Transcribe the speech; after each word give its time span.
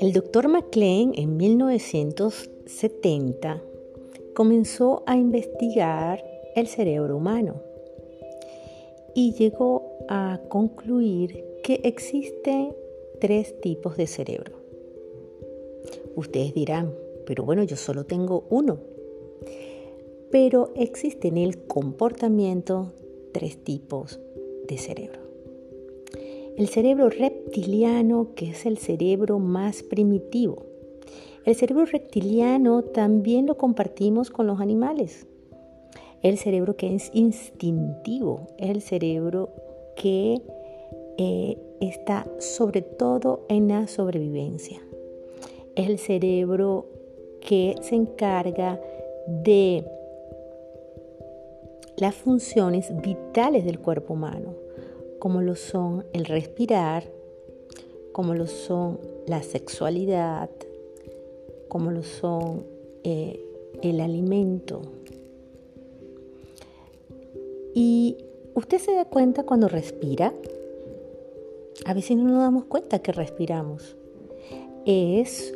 El 0.00 0.12
doctor 0.12 0.48
MacLean 0.48 1.12
en 1.14 1.36
1970 1.36 3.62
comenzó 4.34 5.04
a 5.06 5.16
investigar 5.16 6.24
el 6.56 6.66
cerebro 6.66 7.16
humano 7.16 7.62
y 9.14 9.34
llegó 9.34 9.92
a 10.08 10.40
concluir 10.48 11.44
que 11.62 11.80
existen 11.84 12.74
tres 13.20 13.60
tipos 13.60 13.96
de 13.96 14.06
cerebro. 14.06 14.56
Ustedes 16.16 16.54
dirán, 16.54 16.94
pero 17.26 17.44
bueno, 17.44 17.62
yo 17.62 17.76
solo 17.76 18.04
tengo 18.04 18.46
uno. 18.50 18.78
Pero 20.30 20.72
existen 20.74 21.36
en 21.36 21.44
el 21.44 21.66
comportamiento 21.66 22.92
tres 23.32 23.62
tipos 23.62 24.18
El 26.56 26.68
cerebro 26.68 27.08
reptiliano, 27.08 28.34
que 28.34 28.50
es 28.50 28.66
el 28.66 28.76
cerebro 28.78 29.38
más 29.38 29.82
primitivo. 29.82 30.66
El 31.44 31.54
cerebro 31.54 31.86
reptiliano 31.86 32.82
también 32.82 33.46
lo 33.46 33.56
compartimos 33.56 34.30
con 34.30 34.46
los 34.46 34.60
animales. 34.60 35.26
El 36.22 36.36
cerebro 36.36 36.76
que 36.76 36.94
es 36.94 37.10
instintivo, 37.14 38.48
el 38.58 38.82
cerebro 38.82 39.48
que 39.96 40.42
eh, 41.16 41.56
está 41.80 42.26
sobre 42.38 42.82
todo 42.82 43.46
en 43.48 43.68
la 43.68 43.86
sobrevivencia. 43.86 44.80
Es 45.74 45.88
el 45.88 45.98
cerebro 45.98 46.86
que 47.40 47.74
se 47.80 47.94
encarga 47.94 48.78
de 49.26 49.84
las 51.96 52.14
funciones 52.14 52.92
vitales 53.00 53.64
del 53.64 53.78
cuerpo 53.78 54.12
humano 54.12 54.69
como 55.20 55.42
lo 55.42 55.54
son 55.54 56.04
el 56.14 56.24
respirar, 56.24 57.04
como 58.10 58.34
lo 58.34 58.46
son 58.46 58.98
la 59.26 59.42
sexualidad, 59.42 60.50
como 61.68 61.92
lo 61.92 62.02
son 62.02 62.64
eh, 63.04 63.38
el 63.82 64.00
alimento. 64.00 64.80
Y 67.74 68.16
usted 68.54 68.78
se 68.78 68.94
da 68.94 69.04
cuenta 69.04 69.44
cuando 69.44 69.68
respira, 69.68 70.34
a 71.84 71.94
veces 71.94 72.16
no 72.16 72.24
nos 72.24 72.40
damos 72.40 72.64
cuenta 72.64 73.00
que 73.00 73.12
respiramos. 73.12 73.96
Es 74.86 75.54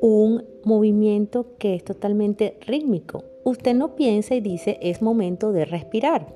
un 0.00 0.44
movimiento 0.62 1.46
que 1.58 1.74
es 1.74 1.84
totalmente 1.84 2.58
rítmico. 2.60 3.24
Usted 3.42 3.74
no 3.74 3.96
piensa 3.96 4.36
y 4.36 4.40
dice 4.40 4.78
es 4.80 5.02
momento 5.02 5.52
de 5.52 5.64
respirar. 5.64 6.32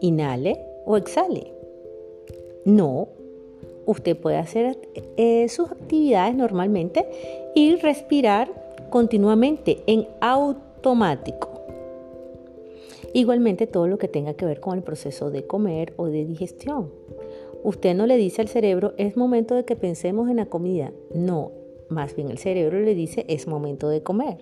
Inhale 0.00 0.71
o 0.84 0.96
exhale. 0.96 1.52
No, 2.64 3.08
usted 3.86 4.16
puede 4.16 4.36
hacer 4.36 4.78
eh, 5.16 5.48
sus 5.48 5.70
actividades 5.70 6.34
normalmente 6.34 7.06
y 7.54 7.76
respirar 7.76 8.50
continuamente 8.90 9.82
en 9.86 10.06
automático. 10.20 11.50
Igualmente 13.14 13.66
todo 13.66 13.88
lo 13.88 13.98
que 13.98 14.08
tenga 14.08 14.34
que 14.34 14.46
ver 14.46 14.60
con 14.60 14.76
el 14.76 14.82
proceso 14.82 15.30
de 15.30 15.46
comer 15.46 15.92
o 15.96 16.06
de 16.06 16.24
digestión. 16.24 16.90
Usted 17.62 17.94
no 17.94 18.06
le 18.06 18.16
dice 18.16 18.40
al 18.40 18.48
cerebro 18.48 18.94
es 18.96 19.16
momento 19.16 19.54
de 19.54 19.64
que 19.64 19.76
pensemos 19.76 20.30
en 20.30 20.36
la 20.36 20.46
comida. 20.46 20.92
No, 21.14 21.52
más 21.88 22.16
bien 22.16 22.30
el 22.30 22.38
cerebro 22.38 22.80
le 22.80 22.94
dice 22.94 23.24
es 23.28 23.46
momento 23.46 23.88
de 23.88 24.02
comer. 24.02 24.38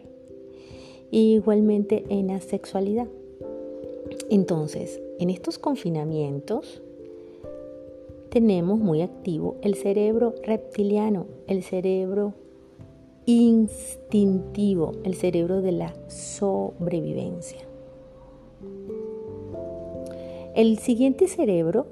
Igualmente 1.10 2.04
en 2.08 2.28
la 2.28 2.40
sexualidad. 2.40 3.08
Entonces, 4.30 5.02
en 5.18 5.28
estos 5.28 5.58
confinamientos 5.58 6.80
tenemos 8.30 8.78
muy 8.78 9.02
activo 9.02 9.56
el 9.60 9.74
cerebro 9.74 10.36
reptiliano, 10.44 11.26
el 11.48 11.64
cerebro 11.64 12.34
instintivo, 13.26 14.92
el 15.02 15.16
cerebro 15.16 15.62
de 15.62 15.72
la 15.72 15.94
sobrevivencia. 16.06 17.58
El 20.54 20.78
siguiente 20.78 21.26
cerebro 21.26 21.88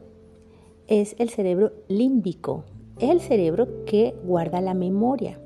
es 0.86 1.16
el 1.18 1.30
cerebro 1.30 1.72
límbico, 1.88 2.62
es 3.00 3.10
el 3.10 3.20
cerebro 3.20 3.84
que 3.84 4.14
guarda 4.24 4.60
la 4.60 4.74
memoria, 4.74 5.40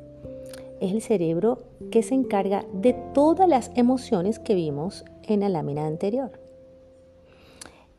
es 0.78 0.92
el 0.92 1.00
cerebro 1.00 1.62
que 1.90 2.02
se 2.02 2.14
encarga 2.14 2.66
de 2.74 2.92
todas 3.14 3.48
las 3.48 3.70
emociones 3.76 4.38
que 4.38 4.54
vimos 4.54 5.06
en 5.22 5.40
la 5.40 5.48
lámina 5.48 5.86
anterior. 5.86 6.42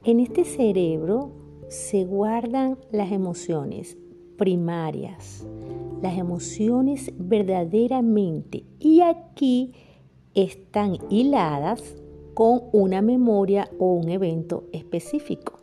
En 0.06 0.20
este 0.20 0.44
cerebro 0.44 1.32
se 1.70 2.04
guardan 2.04 2.78
las 2.92 3.14
emociones 3.14 3.98
primarias, 4.38 5.48
las 6.02 6.18
emociones 6.18 7.14
verdaderamente 7.18 8.66
y 8.80 9.00
aquí 9.00 9.72
están 10.34 10.98
hiladas 11.10 11.96
con 12.34 12.64
una 12.74 13.02
memoria 13.02 13.70
o 13.80 13.94
un 13.94 14.10
evento 14.10 14.66
específico. 14.74 15.60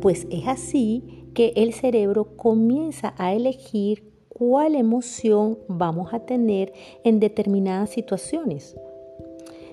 Pues 0.00 0.28
es 0.30 0.46
así 0.46 1.26
que 1.34 1.52
el 1.56 1.72
cerebro 1.72 2.36
comienza 2.36 3.12
a 3.18 3.34
elegir 3.34 4.12
cuál 4.28 4.76
emoción 4.76 5.58
vamos 5.66 6.14
a 6.14 6.20
tener 6.20 6.72
en 7.02 7.18
determinadas 7.18 7.90
situaciones. 7.90 8.76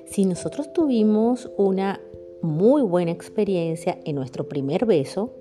Si 0.07 0.25
nosotros 0.25 0.73
tuvimos 0.73 1.51
una 1.55 1.99
muy 2.41 2.81
buena 2.81 3.11
experiencia 3.11 3.99
en 4.05 4.15
nuestro 4.15 4.47
primer 4.47 4.85
beso, 4.85 5.31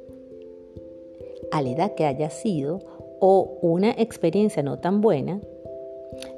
a 1.51 1.63
la 1.63 1.71
edad 1.71 1.95
que 1.95 2.05
haya 2.05 2.31
sido, 2.31 2.81
o 3.21 3.59
una 3.63 3.91
experiencia 3.93 4.63
no 4.63 4.79
tan 4.79 5.01
buena, 5.01 5.41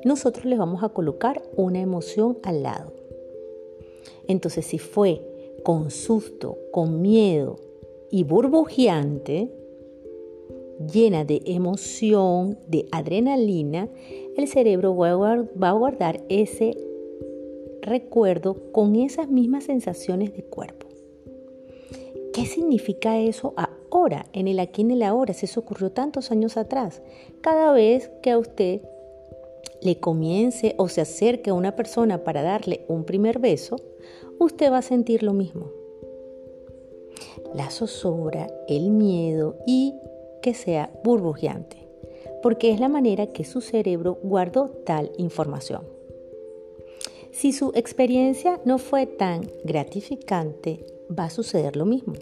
nosotros 0.05 0.45
le 0.45 0.57
vamos 0.57 0.83
a 0.83 0.91
colocar 0.91 1.43
una 1.57 1.81
emoción 1.81 2.39
al 2.43 2.63
lado. 2.63 2.93
Entonces, 4.27 4.67
si 4.67 4.79
fue 4.79 5.23
con 5.63 5.91
susto, 5.91 6.59
con 6.71 7.03
miedo 7.03 7.57
y 8.11 8.25
burbujeante, 8.25 9.51
llena 10.93 11.25
de 11.25 11.43
emoción, 11.45 12.59
de 12.67 12.87
adrenalina, 12.91 13.89
el 14.37 14.49
cerebro 14.49 14.97
va 14.97 15.69
a 15.69 15.73
guardar 15.73 16.23
ese 16.29 16.77
recuerdo 17.83 18.73
con 18.73 18.97
esas 18.97 19.29
mismas 19.29 19.65
sensaciones 19.65 20.33
de 20.35 20.45
cuerpo. 20.45 20.87
¿Qué 22.33 22.47
significa 22.47 23.19
eso 23.19 23.55
ahora, 23.57 24.27
en 24.33 24.47
el 24.47 24.61
aquí 24.61 24.83
en 24.83 24.93
el 24.93 25.03
ahora? 25.03 25.35
Si 25.35 25.47
eso 25.47 25.61
ocurrió 25.61 25.91
tantos 25.91 26.31
años 26.31 26.57
atrás. 26.57 27.03
Cada 27.41 27.73
vez 27.73 28.11
que 28.23 28.31
a 28.31 28.39
usted 28.39 28.83
le 29.83 29.99
comience 29.99 30.75
o 30.79 30.89
se 30.89 31.01
acerque 31.01 31.51
a 31.51 31.55
una 31.55 31.75
persona 31.75 32.23
para 32.23 32.43
darle 32.43 32.85
un 32.89 33.05
primer 33.05 33.41
beso, 33.41 33.77
usted 34.39 34.71
va 34.71 34.79
a 34.79 34.83
sentir 34.83 35.23
lo 35.23 35.33
mismo. 35.33 35.71
La 37.55 37.71
zozobra, 37.71 38.47
el 38.69 38.91
miedo 38.91 39.57
y 39.67 39.95
que 40.41 40.55
sea 40.55 40.93
burbujeante, 41.03 41.89
porque 42.43 42.71
es 42.71 42.81
la 42.81 42.89
manera 42.89 43.27
que 43.27 43.45
su 43.45 43.61
cerebro 43.61 44.19
guardó 44.23 44.69
tal 44.69 45.11
información. 45.19 46.00
Si 47.41 47.53
su 47.53 47.73
experiencia 47.75 48.61
no 48.67 48.77
fue 48.77 49.07
tan 49.07 49.49
gratificante, 49.65 50.85
va 51.11 51.25
a 51.25 51.31
suceder 51.31 51.75
lo 51.75 51.87
mismo. 51.87 52.13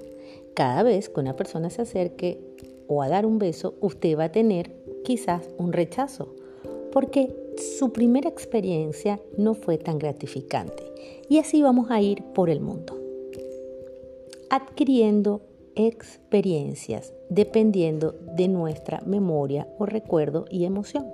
Cada 0.55 0.85
vez 0.85 1.09
que 1.09 1.19
una 1.19 1.35
persona 1.35 1.71
se 1.71 1.83
acerque 1.83 2.39
o 2.87 3.03
a 3.03 3.09
dar 3.09 3.27
un 3.27 3.41
beso, 3.41 3.75
usted 3.81 4.17
va 4.17 4.27
a 4.27 4.31
tener 4.31 4.77
quizás 5.03 5.43
un 5.59 5.73
rechazo, 5.73 6.37
porque 6.93 7.35
su 7.57 7.93
primera 7.93 8.29
experiencia 8.29 9.19
no 9.37 9.55
fue 9.55 9.77
tan 9.77 9.99
gratificante. 9.99 10.85
Y 11.29 11.39
así 11.39 11.63
vamos 11.63 11.91
a 11.91 12.01
ir 12.01 12.23
por 12.33 12.49
el 12.49 12.61
mundo, 12.61 12.97
adquiriendo 14.51 15.41
experiencias 15.75 17.13
dependiendo 17.29 18.15
de 18.37 18.47
nuestra 18.47 19.01
memoria 19.05 19.67
o 19.79 19.85
recuerdo 19.85 20.45
y 20.49 20.65
emoción. 20.65 21.07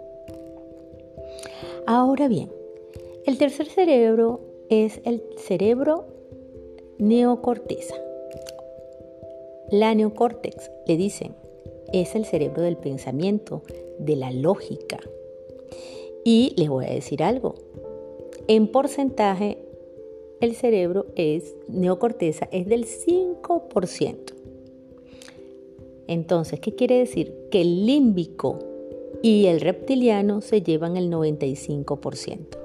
Ahora 1.87 2.29
bien, 2.29 2.51
el 3.27 3.39
tercer 3.39 3.67
cerebro 3.67 4.41
es 4.69 5.01
el 5.05 5.23
cerebro 5.37 6.07
neocorteza. 6.99 7.95
La 9.71 9.95
neocórtex, 9.95 10.71
le 10.87 10.97
dicen, 10.97 11.35
es 11.93 12.15
el 12.15 12.27
cerebro 12.27 12.63
del 12.63 12.77
pensamiento, 12.77 13.63
de 13.99 14.17
la 14.17 14.31
lógica. 14.31 15.01
Y 16.25 16.53
les 16.57 16.69
voy 16.69 16.85
a 16.85 16.91
decir 16.91 17.23
algo. 17.23 17.55
En 18.47 18.69
porcentaje, 18.69 19.59
el 20.41 20.55
cerebro 20.55 21.07
es 21.17 21.57
neocorteza 21.69 22.49
es 22.53 22.67
del 22.67 22.85
5%. 22.85 24.17
Entonces, 26.07 26.61
¿qué 26.61 26.75
quiere 26.75 26.99
decir? 26.99 27.35
Que 27.51 27.63
el 27.63 27.87
límbico 27.87 28.59
y 29.23 29.47
el 29.47 29.63
reptiliano 29.63 30.43
se 30.43 30.61
llevan 30.61 30.99
el 30.99 31.11
95%. 31.11 32.64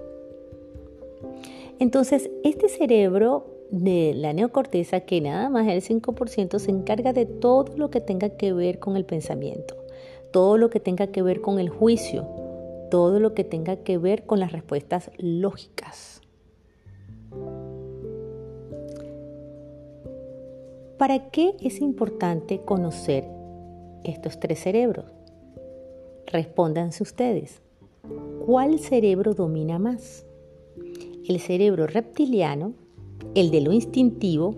Entonces, 1.79 2.29
este 2.43 2.67
cerebro 2.67 3.47
de 3.71 4.13
la 4.13 4.33
neocorteza 4.33 4.99
que 5.01 5.21
nada 5.21 5.49
más 5.49 5.67
el 5.67 5.81
5% 5.81 6.59
se 6.59 6.71
encarga 6.71 7.13
de 7.13 7.25
todo 7.25 7.77
lo 7.77 7.89
que 7.89 8.01
tenga 8.01 8.29
que 8.29 8.51
ver 8.51 8.79
con 8.79 8.97
el 8.97 9.05
pensamiento, 9.05 9.75
todo 10.31 10.57
lo 10.57 10.69
que 10.69 10.81
tenga 10.81 11.07
que 11.07 11.21
ver 11.21 11.39
con 11.39 11.57
el 11.57 11.69
juicio, 11.69 12.27
todo 12.91 13.21
lo 13.21 13.33
que 13.33 13.45
tenga 13.45 13.77
que 13.77 13.97
ver 13.97 14.25
con 14.25 14.41
las 14.41 14.51
respuestas 14.51 15.09
lógicas. 15.17 16.21
¿Para 20.97 21.29
qué 21.29 21.55
es 21.61 21.79
importante 21.79 22.59
conocer 22.59 23.23
estos 24.03 24.37
tres 24.37 24.59
cerebros? 24.59 25.05
Respóndanse 26.27 27.03
ustedes. 27.03 27.61
¿Cuál 28.45 28.79
cerebro 28.79 29.33
domina 29.33 29.79
más? 29.79 30.25
El 31.29 31.39
cerebro 31.39 31.85
reptiliano, 31.85 32.73
el 33.35 33.51
de 33.51 33.61
lo 33.61 33.71
instintivo, 33.71 34.55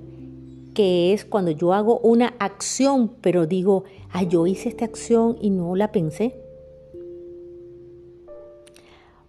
que 0.73 1.11
es 1.11 1.25
cuando 1.25 1.51
yo 1.51 1.73
hago 1.73 1.99
una 1.99 2.33
acción, 2.39 3.11
pero 3.19 3.45
digo, 3.45 3.83
ah, 4.11 4.23
yo 4.23 4.47
hice 4.47 4.69
esta 4.69 4.85
acción 4.85 5.37
y 5.41 5.49
no 5.49 5.75
la 5.75 5.91
pensé. 5.91 6.33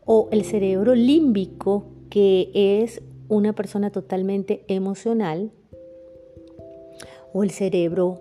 O 0.05 0.29
el 0.31 0.44
cerebro 0.44 0.94
límbico, 0.94 1.87
que 2.11 2.50
es 2.55 3.03
una 3.29 3.55
persona 3.55 3.91
totalmente 3.91 4.65
emocional. 4.69 5.50
O 7.33 7.43
el 7.43 7.50
cerebro 7.50 8.21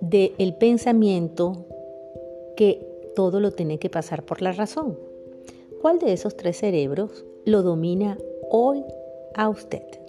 del 0.00 0.56
pensamiento, 0.58 1.66
que 2.56 2.84
todo 3.14 3.38
lo 3.38 3.52
tiene 3.52 3.78
que 3.78 3.90
pasar 3.90 4.24
por 4.24 4.42
la 4.42 4.50
razón. 4.50 4.98
¿Cuál 5.80 6.00
de 6.00 6.12
esos 6.12 6.36
tres 6.36 6.56
cerebros 6.56 7.24
lo 7.44 7.62
domina 7.62 8.18
hoy 8.50 8.84
a 9.34 9.48
usted? 9.48 9.99